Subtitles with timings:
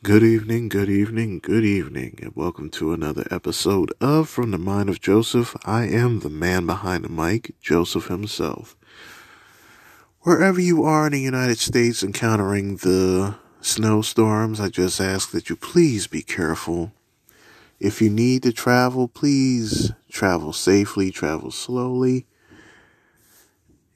[0.00, 4.88] Good evening, good evening, good evening, and welcome to another episode of From the Mind
[4.88, 5.56] of Joseph.
[5.64, 8.76] I am the man behind the mic, Joseph himself.
[10.20, 15.56] Wherever you are in the United States encountering the snowstorms, I just ask that you
[15.56, 16.92] please be careful.
[17.80, 22.24] If you need to travel, please travel safely, travel slowly.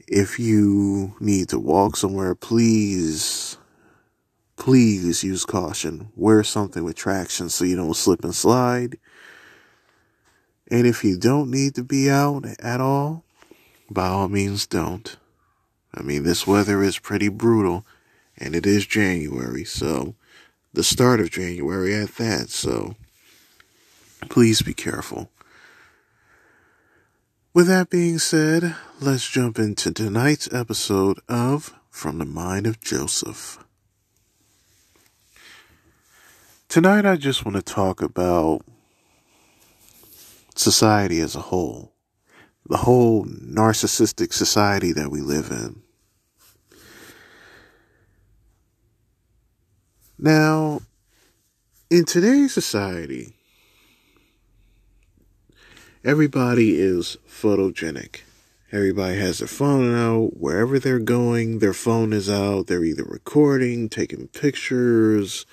[0.09, 3.57] If you need to walk somewhere, please
[4.63, 6.13] please use caution.
[6.15, 8.97] Wear something with traction so you don't slip and slide.
[10.71, 13.25] And if you don't need to be out at all,
[13.91, 15.17] by all means don't.
[15.93, 17.85] I mean, this weather is pretty brutal
[18.39, 20.15] and it is January, so
[20.73, 22.95] the start of January at that, so
[24.31, 25.29] please be careful.
[27.53, 33.59] With that being said, let's jump into tonight's episode of From the Mind of Joseph.
[36.73, 38.63] Tonight, I just want to talk about
[40.55, 41.93] society as a whole,
[42.67, 45.83] the whole narcissistic society that we live in.
[50.19, 50.81] Now,
[51.91, 53.35] in today's society,
[56.03, 58.23] everybody is photogenic.
[58.73, 60.39] Everybody has their phone out.
[60.39, 62.67] Wherever they're going, their phone is out.
[62.67, 65.45] They're either recording, taking pictures,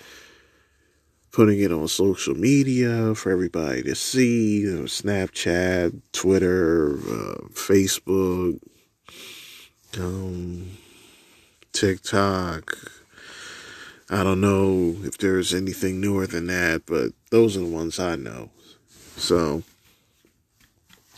[1.40, 8.60] putting it on social media for everybody to see you know, Snapchat, Twitter, uh, Facebook,
[9.98, 10.70] um,
[11.72, 12.76] TikTok.
[14.10, 18.18] I don't know if there's anything newer than that, but those are the ones I
[18.18, 18.50] know.
[19.16, 19.64] So,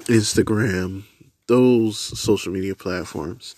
[0.01, 1.05] Instagram,
[1.47, 3.55] those social media platforms.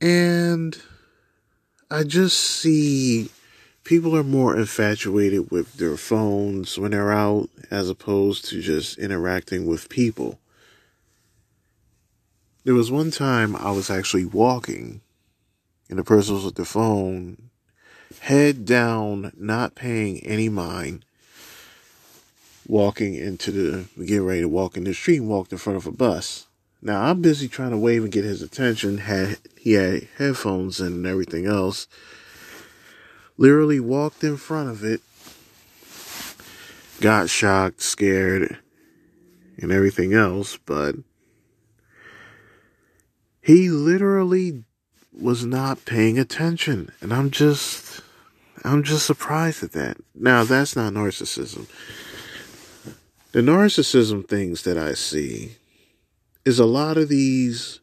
[0.00, 0.80] And
[1.90, 3.28] I just see
[3.84, 9.66] people are more infatuated with their phones when they're out as opposed to just interacting
[9.66, 10.38] with people.
[12.64, 15.00] There was one time I was actually walking
[15.88, 17.50] and the person was with the phone,
[18.20, 21.04] head down, not paying any mind,
[22.66, 25.86] walking into the, getting ready to walk in the street and walked in front of
[25.86, 26.46] a bus.
[26.80, 28.98] Now I'm busy trying to wave and get his attention.
[28.98, 31.86] Had he had headphones and everything else
[33.36, 35.00] literally walked in front of it,
[37.00, 38.58] got shocked, scared,
[39.58, 40.94] and everything else, but
[43.40, 44.64] he literally
[45.12, 46.92] was not paying attention.
[47.00, 48.00] And I'm just,
[48.64, 49.98] I'm just surprised at that.
[50.14, 51.66] Now, that's not narcissism.
[53.32, 55.56] The narcissism things that I see
[56.44, 57.80] is a lot of these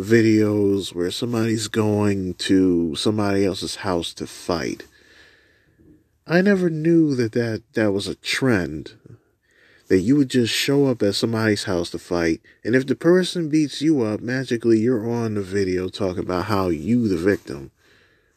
[0.00, 4.84] videos where somebody's going to somebody else's house to fight.
[6.26, 8.92] I never knew that that, that was a trend.
[9.88, 13.48] That you would just show up at somebody's house to fight, and if the person
[13.48, 17.72] beats you up, magically you're on the video talking about how you, the victim,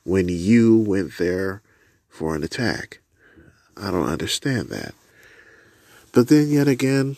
[0.04, 1.62] when you went there
[2.10, 3.02] for an attack.
[3.78, 4.96] I don't understand that.
[6.12, 7.18] But then, yet again,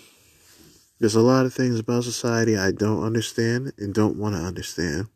[1.00, 5.08] there's a lot of things about society I don't understand and don't want to understand.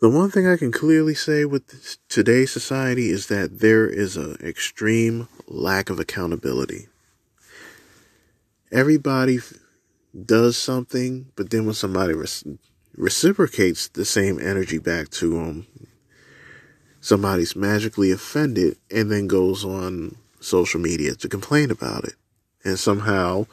[0.00, 4.36] The one thing I can clearly say with today's society is that there is an
[4.42, 6.88] extreme lack of accountability.
[8.70, 9.38] Everybody
[10.26, 12.12] does something, but then when somebody
[12.94, 15.66] reciprocates the same energy back to them,
[17.00, 22.14] somebody's magically offended and then goes on social media to complain about it
[22.64, 23.46] and somehow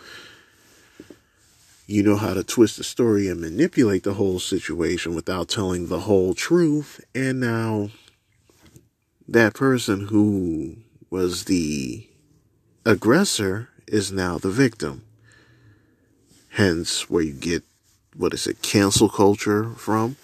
[1.91, 6.01] you know how to twist the story and manipulate the whole situation without telling the
[6.01, 7.03] whole truth.
[7.13, 7.89] And now
[9.27, 10.77] that person who
[11.09, 12.07] was the
[12.85, 15.03] aggressor is now the victim.
[16.51, 17.63] Hence, where you get,
[18.15, 20.15] what is it, cancel culture from.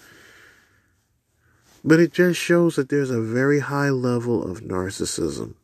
[1.84, 5.54] But it just shows that there's a very high level of narcissism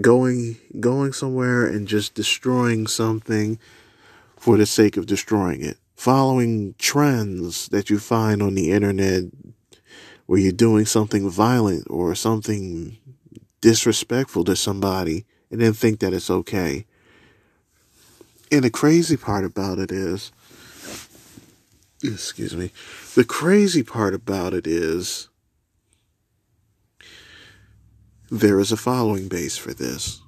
[0.00, 3.58] going going somewhere and just destroying something
[4.36, 5.78] for the sake of destroying it.
[5.94, 9.24] Following trends that you find on the internet
[10.26, 12.98] where you're doing something violent or something
[13.60, 16.84] disrespectful to somebody and then think that it's okay.
[18.52, 20.32] And the crazy part about it is
[22.02, 22.70] excuse me
[23.14, 25.28] the crazy part about it is
[28.30, 30.20] there is a following base for this.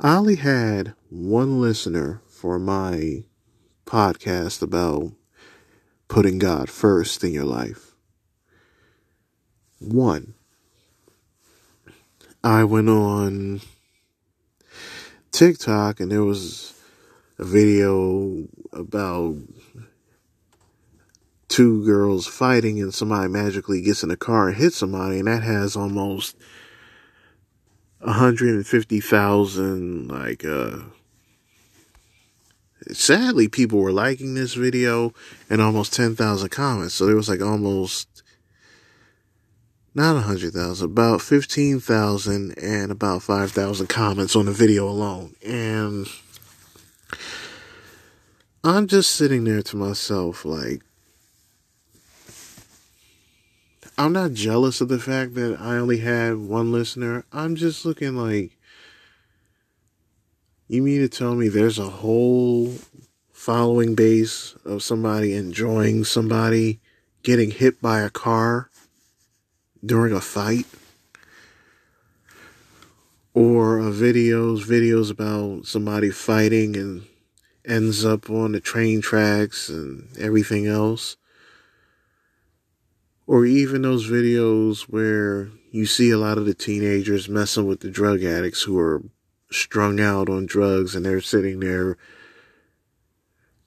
[0.00, 3.24] I only had one listener for my
[3.86, 5.12] podcast about
[6.08, 7.92] putting God first in your life.
[9.78, 10.34] One,
[12.44, 13.60] I went on
[15.30, 16.74] TikTok and there was
[17.38, 19.36] a video about
[21.52, 25.42] two girls fighting and somebody magically gets in a car and hits somebody and that
[25.42, 26.34] has almost
[27.98, 30.78] 150,000 like uh
[32.90, 35.12] sadly people were liking this video
[35.50, 36.94] and almost 10,000 comments.
[36.94, 38.22] So there was like almost
[39.94, 45.34] not 100,000 about 15,000 and about 5,000 comments on the video alone.
[45.46, 46.06] And
[48.64, 50.80] I'm just sitting there to myself like
[53.98, 57.24] I'm not jealous of the fact that I only had one listener.
[57.30, 58.56] I'm just looking like,
[60.66, 62.74] you mean to tell me there's a whole
[63.32, 66.80] following base of somebody enjoying somebody
[67.22, 68.70] getting hit by a car
[69.84, 70.66] during a fight?
[73.34, 77.04] Or videos, videos about somebody fighting and
[77.66, 81.16] ends up on the train tracks and everything else
[83.32, 87.90] or even those videos where you see a lot of the teenagers messing with the
[87.90, 89.00] drug addicts who are
[89.50, 91.96] strung out on drugs and they're sitting there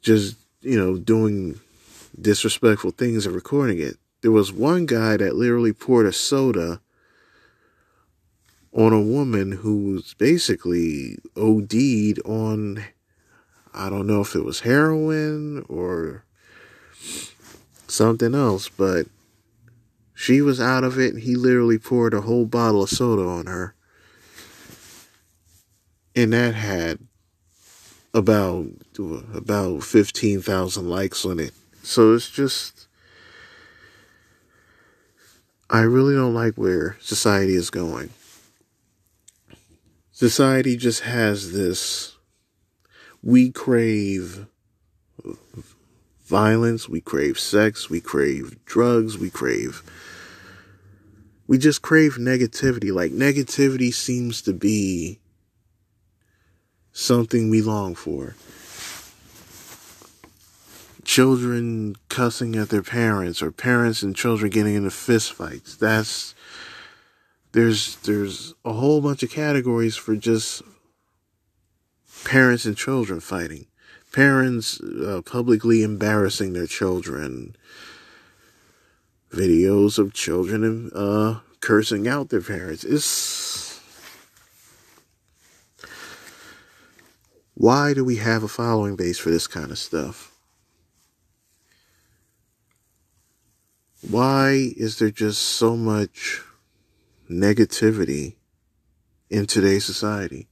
[0.04, 1.60] just, you know, doing
[2.22, 3.98] disrespectful things and recording it.
[4.22, 6.80] There was one guy that literally poured a soda
[8.72, 12.86] on a woman who was basically OD'd on,
[13.74, 16.24] I don't know if it was heroin or
[17.88, 19.08] something else, but
[20.16, 21.18] she was out of it.
[21.18, 23.76] He literally poured a whole bottle of soda on her.
[26.16, 27.00] And that had
[28.14, 28.68] about
[29.34, 31.54] about 15,000 likes on it.
[31.84, 32.88] So it's just
[35.70, 38.10] I really don't like where society is going.
[40.14, 42.16] Society just has this
[43.22, 44.48] we crave
[46.26, 49.84] violence, we crave sex, we crave drugs, we crave
[51.48, 52.94] we just crave negativity.
[52.94, 55.20] Like negativity seems to be
[56.92, 58.36] something we long for.
[61.04, 65.78] Children cussing at their parents or parents and children getting into fistfights.
[65.78, 66.34] That's
[67.52, 70.64] there's there's a whole bunch of categories for just
[72.24, 73.68] parents and children fighting.
[74.16, 77.54] Parents uh, publicly embarrassing their children
[79.30, 82.86] videos of children uh, cursing out their parents.
[82.86, 83.82] It's
[87.56, 90.32] why do we have a following base for this kind of stuff?
[94.10, 96.42] Why is there just so much
[97.30, 98.36] negativity
[99.30, 100.48] in today's society?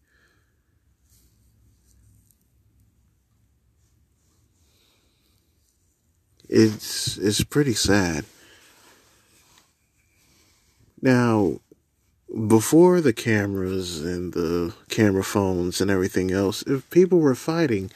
[6.55, 8.25] It's it's pretty sad.
[11.01, 11.61] Now,
[12.47, 17.89] before the cameras and the camera phones and everything else, if people were fighting,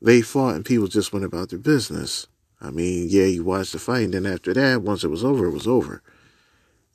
[0.00, 2.26] they fought and people just went about their business.
[2.60, 5.46] I mean, yeah, you watched the fight, and then after that, once it was over,
[5.46, 6.02] it was over.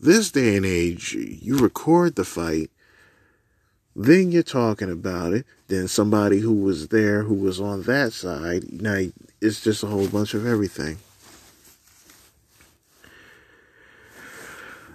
[0.02, 2.70] This day and age, you record the fight,
[3.96, 8.82] then you're talking about it, then somebody who was there who was on that side,
[8.82, 9.06] now
[9.42, 10.98] it's just a whole bunch of everything.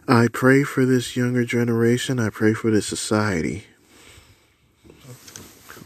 [0.09, 2.19] I pray for this younger generation.
[2.19, 3.65] I pray for this society.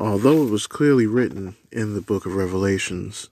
[0.01, 3.29] Although it was clearly written in the book of Revelations,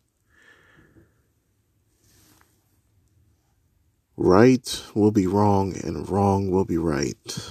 [4.16, 7.50] right will be wrong and wrong will be right.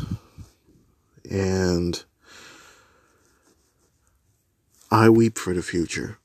[1.29, 2.03] And
[4.91, 6.19] I weep for the future.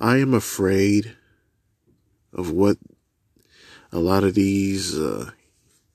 [0.00, 1.16] I am afraid
[2.32, 2.78] of what
[3.90, 5.32] a lot of these uh,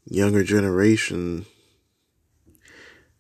[0.06, 1.46] younger generation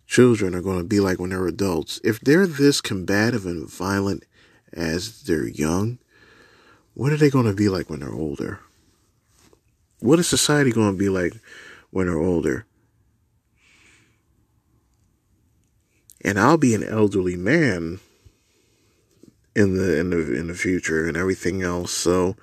[0.05, 2.01] children are going to be like when they're adults.
[2.03, 4.25] If they're this combative and violent
[4.73, 5.99] as they're young,
[6.95, 8.59] what are they going to be like when they're older?
[9.99, 11.33] What is society going to be like
[11.91, 12.65] when they're older?
[16.25, 18.01] And I'll be an elderly man
[19.55, 21.91] in the in the in the future and everything else.
[21.91, 22.35] So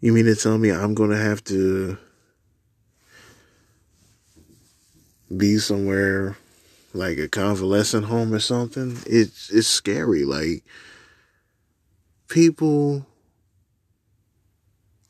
[0.00, 1.98] you mean to tell me I'm going to have to
[5.34, 6.36] be somewhere
[6.92, 8.98] like a convalescent home or something?
[9.06, 10.24] It's it's scary.
[10.24, 10.64] Like
[12.28, 13.06] people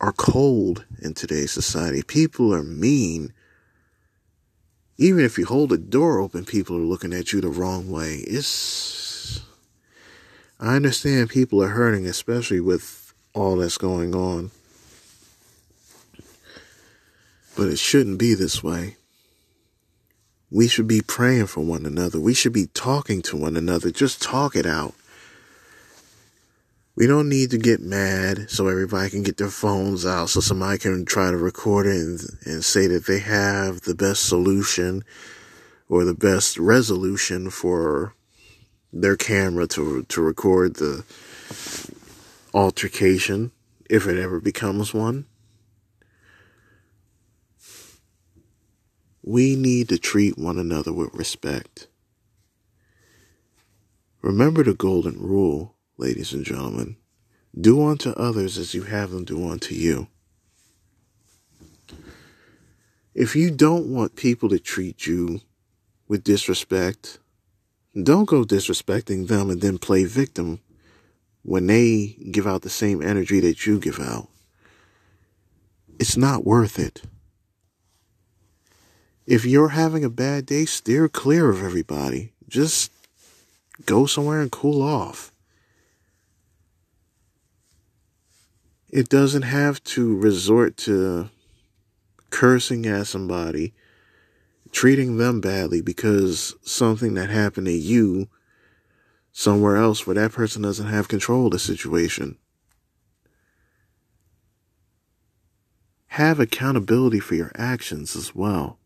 [0.01, 2.03] are cold in today's society.
[2.03, 3.33] People are mean.
[4.99, 8.25] Even if you hold the door open, people are looking at you the wrong way.
[8.27, 9.06] It's,
[10.59, 14.51] I understand people are hurting, especially with all that's going on.
[17.57, 18.97] But it shouldn't be this way.
[20.51, 22.21] We should be praying for one another.
[22.21, 23.91] We should be talking to one another.
[23.91, 24.95] Just talk it out.
[26.95, 30.79] We don't need to get mad so everybody can get their phones out so somebody
[30.79, 35.05] can try to record it and, and say that they have the best solution
[35.91, 38.15] or the best resolution for
[38.93, 41.05] their camera to to record the
[42.55, 43.53] altercation
[43.89, 45.27] if it ever becomes one.
[49.23, 51.89] We need to treat one another with respect.
[54.23, 56.97] Remember the golden rule ladies and gentlemen.
[57.59, 60.09] Do unto others as you have them do unto you.
[63.15, 65.41] If you don't want people to treat you
[66.07, 67.19] with disrespect,
[68.03, 70.61] don't go disrespecting them and then play victim
[71.43, 74.29] when they give out the same energy that you give out.
[75.99, 77.03] It's not worth it.
[79.27, 82.33] If you're having a bad day, steer clear of everybody.
[82.49, 82.93] Just
[83.85, 85.33] go somewhere and cool off.
[88.91, 91.29] It doesn't have to resort to
[92.31, 93.73] cursing at somebody,
[94.73, 98.29] treating them badly because something that happened to you
[99.33, 102.37] somewhere else where that person doesn't have control of the situation.
[106.09, 108.79] Have accountability for your actions as well.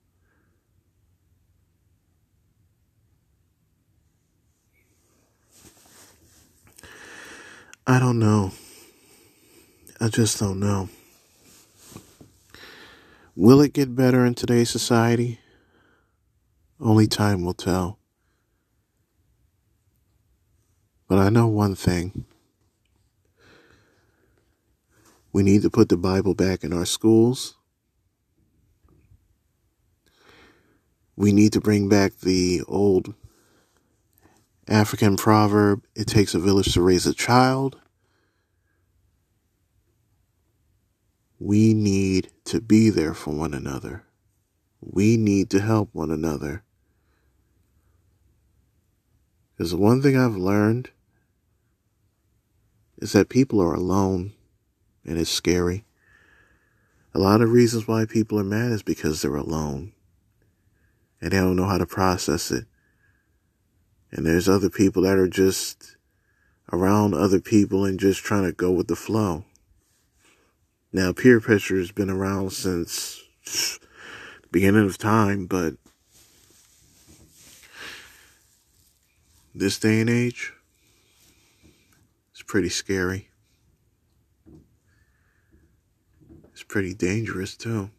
[7.87, 8.53] I don't know.
[10.01, 10.89] I just don't know.
[13.35, 15.40] Will it get better in today's society?
[16.81, 17.99] Only time will tell.
[21.09, 22.25] But I know one thing.
[25.33, 27.57] We need to put the Bible back in our schools.
[31.17, 33.15] We need to bring back the old
[34.71, 37.77] African proverb, it takes a village to raise a child.
[41.41, 44.05] We need to be there for one another.
[44.81, 46.63] We need to help one another.
[49.61, 50.88] Because the one thing I've learned
[52.97, 54.33] is that people are alone
[55.05, 55.85] and it's scary.
[57.12, 59.93] A lot of reasons why people are mad is because they're alone
[61.21, 62.64] and they don't know how to process it.
[64.11, 65.95] And there's other people that are just
[66.73, 69.45] around other people and just trying to go with the flow.
[70.90, 75.75] Now, peer pressure has been around since the beginning of time, but
[79.54, 80.52] this day and age,
[82.33, 83.28] it's pretty scary.
[86.52, 87.90] It's pretty dangerous, too.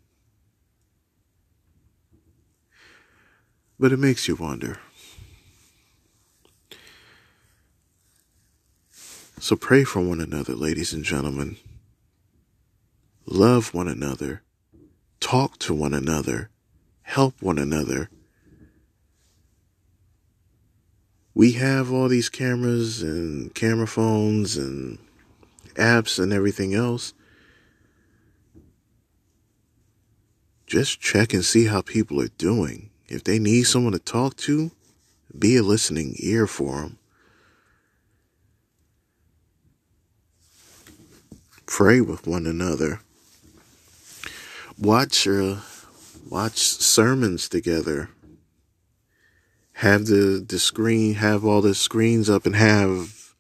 [3.80, 4.78] But it makes you wonder.
[9.40, 11.58] So pray for one another, ladies and gentlemen
[13.26, 14.44] love one another,
[15.20, 16.50] talk to one another,
[17.04, 18.10] help one another.
[21.34, 24.98] We have all these cameras and camera phones and
[25.76, 27.14] apps and everything else.
[30.68, 32.90] Just check and see how people are doing.
[33.08, 34.72] If they need someone to talk to,
[35.38, 36.98] be a listening ear for them.
[41.66, 43.00] Pray with one another
[44.82, 45.58] watch uh,
[46.30, 48.10] watch sermons together.
[49.82, 53.34] Have the the screen, have all the screens up, and have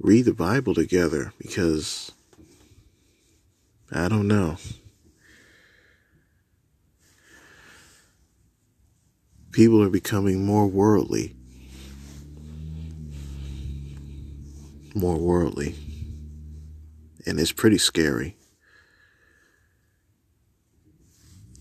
[0.00, 2.10] read the Bible together because
[3.92, 4.56] I don't know.
[9.52, 11.36] People are becoming more worldly.
[14.96, 15.76] More worldly.
[17.24, 18.36] And it's pretty scary.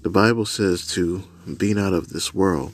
[0.02, 1.24] The Bible says to
[1.56, 2.74] be not of this world.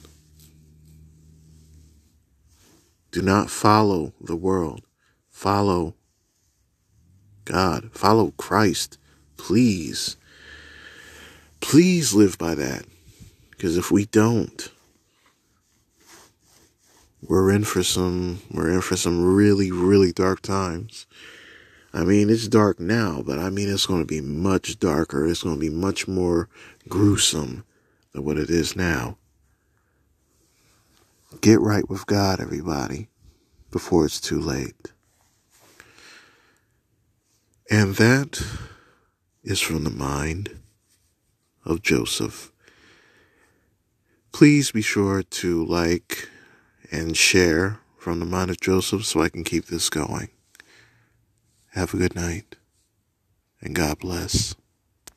[3.11, 4.81] Do not follow the world.
[5.29, 5.95] Follow
[7.45, 7.91] God.
[7.93, 8.97] Follow Christ.
[9.37, 10.17] Please.
[11.61, 12.85] Please live by that.
[13.51, 14.69] Because if we don't,
[17.21, 21.07] we're in for some we're in for some really really dark times.
[21.93, 25.25] I mean, it's dark now, but I mean it's going to be much darker.
[25.25, 26.49] It's going to be much more
[26.89, 27.63] gruesome
[28.15, 29.17] than what it is now.
[31.41, 33.09] Get right with God, everybody,
[33.71, 34.93] before it's too late.
[37.69, 38.41] And that
[39.43, 40.57] is from the mind
[41.65, 42.51] of Joseph.
[44.31, 46.29] Please be sure to like
[46.91, 50.29] and share from the mind of Joseph so I can keep this going.
[51.73, 52.55] Have a good night
[53.61, 54.55] and God bless.